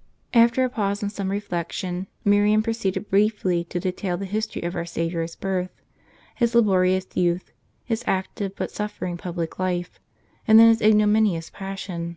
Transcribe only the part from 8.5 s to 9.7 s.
but suffering public